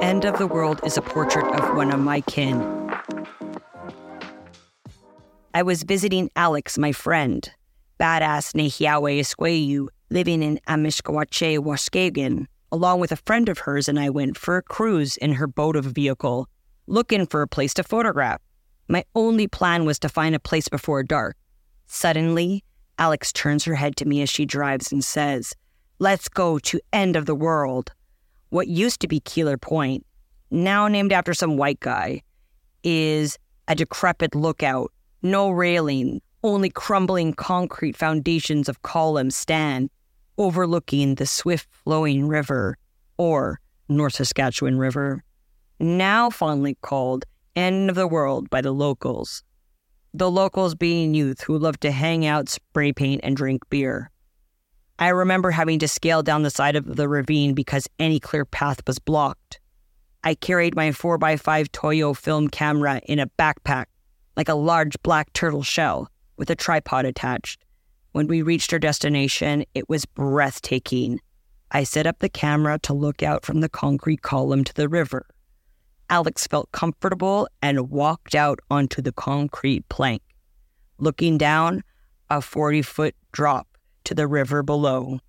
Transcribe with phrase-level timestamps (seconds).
[0.00, 2.62] End of the World is a portrait of one of my kin.
[5.52, 7.50] I was visiting Alex, my friend,
[7.98, 12.46] badass Nehiawe Esqueyu, living in Amishkawache, Waskagan.
[12.70, 15.74] Along with a friend of hers, and I went for a cruise in her boat
[15.74, 16.46] of vehicle,
[16.86, 18.40] looking for a place to photograph.
[18.88, 21.36] My only plan was to find a place before dark.
[21.88, 22.62] Suddenly,
[23.00, 25.54] Alex turns her head to me as she drives and says,
[25.98, 27.92] Let's go to End of the World.
[28.50, 30.06] What used to be Keeler Point,
[30.50, 32.22] now named after some white guy,
[32.82, 33.38] is
[33.68, 34.90] a decrepit lookout,
[35.22, 39.90] no railing, only crumbling concrete foundations of columns stand
[40.38, 42.78] overlooking the swift flowing river,
[43.18, 45.24] or North Saskatchewan River,
[45.80, 49.42] now fondly called End of the World by the locals.
[50.14, 54.10] The locals being youth who love to hang out, spray paint, and drink beer.
[55.00, 58.80] I remember having to scale down the side of the ravine because any clear path
[58.86, 59.60] was blocked.
[60.24, 63.86] I carried my 4x5 Toyo film camera in a backpack,
[64.36, 67.64] like a large black turtle shell, with a tripod attached.
[68.10, 71.20] When we reached our destination, it was breathtaking.
[71.70, 75.26] I set up the camera to look out from the concrete column to the river.
[76.10, 80.22] Alex felt comfortable and walked out onto the concrete plank.
[80.98, 81.84] Looking down,
[82.30, 83.67] a 40 foot drop
[84.08, 85.20] to the river below.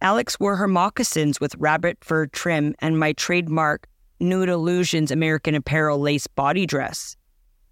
[0.00, 3.86] Alex wore her moccasins with rabbit fur trim and my trademark
[4.18, 7.14] Nude Illusions American Apparel lace body dress.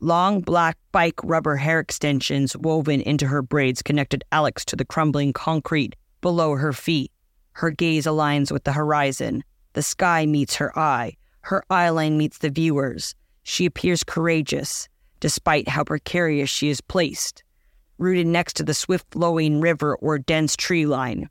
[0.01, 5.33] Long black bike rubber hair extensions woven into her braids connected Alex to the crumbling
[5.33, 7.11] concrete below her feet.
[7.53, 9.45] Her gaze aligns with the horizon.
[9.73, 11.17] The sky meets her eye.
[11.41, 13.15] Her eyeline meets the viewer's.
[13.45, 17.43] She appears courageous, despite how precarious she is placed,
[17.99, 21.29] rooted next to the swift flowing river or dense tree line.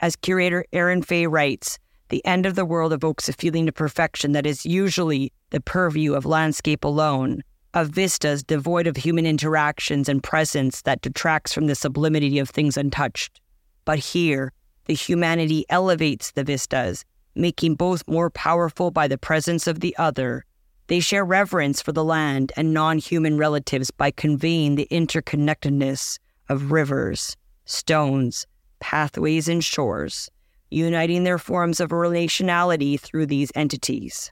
[0.00, 4.32] As curator Erin Fay writes, the end of the world evokes a feeling of perfection
[4.32, 7.42] that is usually the purview of landscape alone
[7.76, 12.78] of vistas devoid of human interactions and presence that detracts from the sublimity of things
[12.78, 13.38] untouched.
[13.84, 14.54] But here,
[14.86, 17.04] the humanity elevates the vistas,
[17.34, 20.46] making both more powerful by the presence of the other.
[20.88, 26.70] They share reverence for the land and non human relatives by conveying the interconnectedness of
[26.70, 28.46] rivers, stones,
[28.78, 30.30] pathways, and shores,
[30.70, 34.30] uniting their forms of relationality through these entities.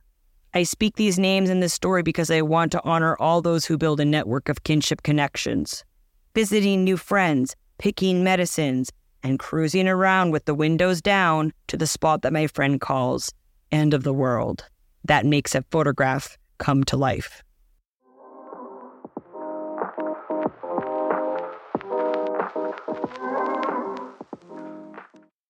[0.57, 3.77] I speak these names in this story because I want to honor all those who
[3.77, 5.85] build a network of kinship connections.
[6.37, 8.93] Visiting new friends, picking medicines,
[9.25, 13.33] and cruising around with the windows down to the spot that my friend calls
[13.73, 14.65] end of the world.
[15.05, 17.45] That makes a photograph come to life.